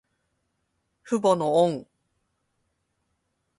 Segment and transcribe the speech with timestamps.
[1.03, 1.85] 父母の恩。